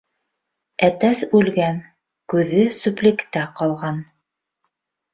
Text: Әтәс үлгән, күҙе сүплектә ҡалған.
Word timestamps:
Әтәс 0.87 1.21
үлгән, 1.41 1.79
күҙе 2.35 2.65
сүплектә 2.81 3.47
ҡалған. 3.63 4.05